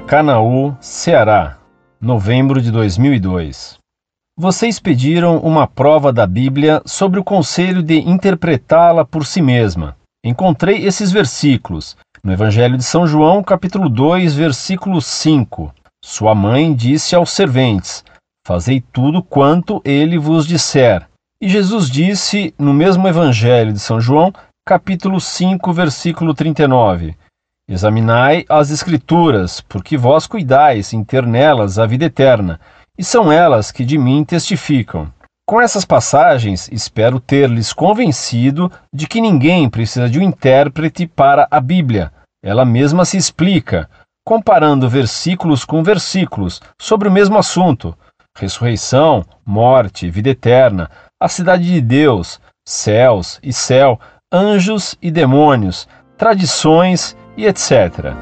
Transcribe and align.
Canaú, 0.00 0.76
Ceará, 0.80 1.56
novembro 2.00 2.60
de 2.60 2.68
2002. 2.72 3.78
Vocês 4.36 4.80
pediram 4.80 5.38
uma 5.38 5.68
prova 5.68 6.12
da 6.12 6.26
Bíblia 6.26 6.82
sobre 6.84 7.20
o 7.20 7.24
conselho 7.24 7.80
de 7.80 8.00
interpretá-la 8.00 9.04
por 9.04 9.24
si 9.24 9.40
mesma. 9.40 9.96
Encontrei 10.24 10.84
esses 10.84 11.12
versículos 11.12 11.96
no 12.24 12.32
Evangelho 12.32 12.76
de 12.76 12.82
São 12.82 13.06
João, 13.06 13.40
capítulo 13.40 13.88
2, 13.88 14.34
versículo 14.34 15.00
5. 15.00 15.72
Sua 16.04 16.34
mãe 16.34 16.74
disse 16.74 17.14
aos 17.14 17.30
serventes: 17.30 18.04
Fazei 18.44 18.80
tudo 18.80 19.22
quanto 19.22 19.80
ele 19.84 20.18
vos 20.18 20.44
disser. 20.44 21.06
E 21.40 21.48
Jesus 21.48 21.88
disse 21.88 22.52
no 22.58 22.74
mesmo 22.74 23.06
Evangelho 23.06 23.72
de 23.72 23.78
São 23.78 24.00
João, 24.00 24.32
capítulo 24.66 25.20
5, 25.20 25.72
versículo 25.72 26.34
39: 26.34 27.16
Examinai 27.68 28.46
as 28.48 28.70
Escrituras, 28.70 29.60
porque 29.60 29.98
vós 29.98 30.26
cuidais 30.26 30.94
em 30.94 31.04
ter 31.04 31.26
nelas 31.26 31.78
a 31.78 31.84
vida 31.84 32.06
eterna, 32.06 32.58
e 32.96 33.04
são 33.04 33.30
elas 33.30 33.70
que 33.70 33.84
de 33.84 33.98
mim 33.98 34.24
testificam. 34.24 35.12
Com 35.46 35.60
essas 35.60 35.84
passagens, 35.84 36.68
espero 36.72 37.20
ter-lhes 37.20 37.74
convencido 37.74 38.72
de 38.92 39.06
que 39.06 39.20
ninguém 39.20 39.68
precisa 39.68 40.08
de 40.08 40.18
um 40.18 40.22
intérprete 40.22 41.06
para 41.06 41.46
a 41.50 41.60
Bíblia. 41.60 42.10
Ela 42.42 42.64
mesma 42.64 43.04
se 43.04 43.18
explica, 43.18 43.88
comparando 44.26 44.88
versículos 44.88 45.62
com 45.62 45.82
versículos 45.82 46.62
sobre 46.80 47.06
o 47.06 47.12
mesmo 47.12 47.36
assunto: 47.36 47.94
ressurreição, 48.36 49.24
morte, 49.44 50.08
vida 50.08 50.30
eterna, 50.30 50.90
a 51.20 51.28
cidade 51.28 51.64
de 51.64 51.82
Deus, 51.82 52.40
céus 52.66 53.38
e 53.42 53.52
céu, 53.52 54.00
anjos 54.32 54.96
e 55.02 55.10
demônios, 55.10 55.86
tradições 56.16 57.14
e 57.38 57.46
etc. 57.46 58.16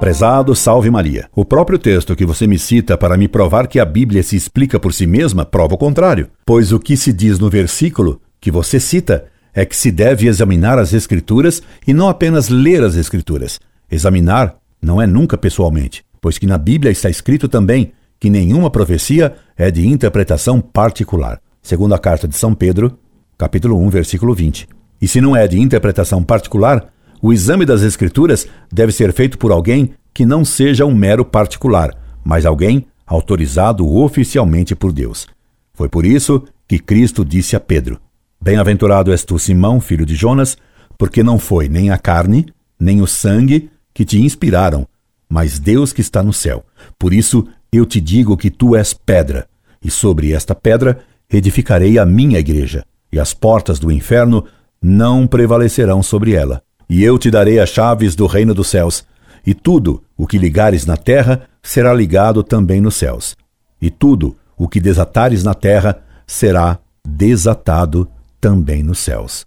Prezado 0.00 0.54
Salve 0.54 0.90
Maria. 0.90 1.28
O 1.34 1.44
próprio 1.44 1.78
texto 1.78 2.16
que 2.16 2.24
você 2.24 2.46
me 2.46 2.58
cita 2.58 2.96
para 2.96 3.16
me 3.16 3.28
provar 3.28 3.66
que 3.66 3.78
a 3.78 3.84
Bíblia 3.84 4.22
se 4.22 4.36
explica 4.36 4.80
por 4.80 4.92
si 4.92 5.06
mesma 5.06 5.44
prova 5.44 5.74
o 5.74 5.78
contrário, 5.78 6.28
pois 6.46 6.72
o 6.72 6.80
que 6.80 6.96
se 6.96 7.12
diz 7.12 7.38
no 7.38 7.50
versículo 7.50 8.20
que 8.40 8.50
você 8.50 8.80
cita 8.80 9.26
é 9.52 9.64
que 9.66 9.76
se 9.76 9.90
deve 9.90 10.26
examinar 10.26 10.78
as 10.78 10.92
Escrituras 10.92 11.62
e 11.86 11.92
não 11.92 12.08
apenas 12.08 12.48
ler 12.48 12.82
as 12.82 12.96
Escrituras. 12.96 13.60
Examinar 13.90 14.56
não 14.80 15.00
é 15.00 15.06
nunca 15.06 15.38
pessoalmente, 15.38 16.04
pois 16.20 16.38
que 16.38 16.46
na 16.46 16.58
Bíblia 16.58 16.90
está 16.90 17.08
escrito 17.08 17.48
também 17.48 17.92
que 18.18 18.30
nenhuma 18.30 18.70
profecia 18.70 19.34
é 19.56 19.70
de 19.70 19.86
interpretação 19.86 20.60
particular. 20.60 21.40
Segundo 21.62 21.94
a 21.94 21.98
carta 21.98 22.28
de 22.28 22.36
São 22.36 22.54
Pedro, 22.54 22.98
capítulo 23.44 23.78
1, 23.78 23.90
versículo 23.90 24.34
20. 24.34 24.66
E 25.02 25.06
se 25.06 25.20
não 25.20 25.36
é 25.36 25.46
de 25.46 25.60
interpretação 25.60 26.24
particular, 26.24 26.90
o 27.20 27.30
exame 27.30 27.66
das 27.66 27.82
Escrituras 27.82 28.48
deve 28.72 28.90
ser 28.90 29.12
feito 29.12 29.36
por 29.36 29.52
alguém 29.52 29.92
que 30.14 30.24
não 30.24 30.46
seja 30.46 30.86
um 30.86 30.94
mero 30.94 31.26
particular, 31.26 31.94
mas 32.24 32.46
alguém 32.46 32.86
autorizado 33.06 33.86
oficialmente 33.98 34.74
por 34.74 34.94
Deus. 34.94 35.26
Foi 35.74 35.90
por 35.90 36.06
isso 36.06 36.42
que 36.66 36.78
Cristo 36.78 37.22
disse 37.22 37.54
a 37.54 37.60
Pedro: 37.60 38.00
Bem-aventurado 38.42 39.12
és 39.12 39.24
tu, 39.24 39.38
Simão, 39.38 39.78
filho 39.78 40.06
de 40.06 40.14
Jonas, 40.14 40.56
porque 40.96 41.22
não 41.22 41.38
foi 41.38 41.68
nem 41.68 41.90
a 41.90 41.98
carne, 41.98 42.46
nem 42.80 43.02
o 43.02 43.06
sangue 43.06 43.70
que 43.92 44.06
te 44.06 44.22
inspiraram, 44.22 44.88
mas 45.28 45.58
Deus 45.58 45.92
que 45.92 46.00
está 46.00 46.22
no 46.22 46.32
céu. 46.32 46.64
Por 46.98 47.12
isso 47.12 47.46
eu 47.70 47.84
te 47.84 48.00
digo 48.00 48.38
que 48.38 48.48
tu 48.48 48.74
és 48.74 48.94
pedra, 48.94 49.46
e 49.84 49.90
sobre 49.90 50.32
esta 50.32 50.54
pedra 50.54 51.00
edificarei 51.28 51.98
a 51.98 52.06
minha 52.06 52.38
igreja 52.38 52.86
e 53.14 53.20
as 53.20 53.32
portas 53.32 53.78
do 53.78 53.92
inferno 53.92 54.44
não 54.82 55.24
prevalecerão 55.24 56.02
sobre 56.02 56.32
ela. 56.32 56.60
E 56.90 57.04
eu 57.04 57.16
te 57.16 57.30
darei 57.30 57.60
as 57.60 57.68
chaves 57.68 58.16
do 58.16 58.26
reino 58.26 58.52
dos 58.52 58.66
céus, 58.66 59.06
e 59.46 59.54
tudo 59.54 60.02
o 60.16 60.26
que 60.26 60.36
ligares 60.36 60.84
na 60.84 60.96
terra 60.96 61.48
será 61.62 61.94
ligado 61.94 62.42
também 62.42 62.80
nos 62.80 62.96
céus, 62.96 63.36
e 63.80 63.88
tudo 63.88 64.36
o 64.56 64.66
que 64.66 64.80
desatares 64.80 65.44
na 65.44 65.54
terra 65.54 66.02
será 66.26 66.80
desatado 67.06 68.08
também 68.40 68.82
nos 68.82 68.98
céus. 68.98 69.46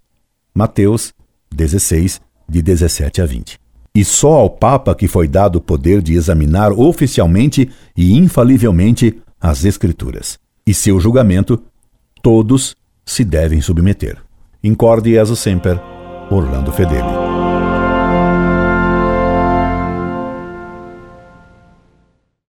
Mateus 0.54 1.12
16, 1.54 2.22
de 2.48 2.62
17 2.62 3.20
a 3.20 3.26
20. 3.26 3.60
E 3.94 4.02
só 4.02 4.32
ao 4.32 4.48
Papa 4.48 4.94
que 4.94 5.06
foi 5.06 5.28
dado 5.28 5.56
o 5.56 5.60
poder 5.60 6.00
de 6.00 6.14
examinar 6.14 6.72
oficialmente 6.72 7.70
e 7.94 8.16
infalivelmente 8.16 9.20
as 9.38 9.66
Escrituras. 9.66 10.38
E 10.66 10.72
seu 10.72 10.98
julgamento, 10.98 11.62
todos 12.22 12.74
se 13.08 13.24
devem 13.24 13.60
submeter. 13.62 14.18
Incorde 14.62 15.10
Jesus 15.10 15.38
Semper, 15.38 15.80
Orlando 16.30 16.70
Fedeli. 16.70 17.17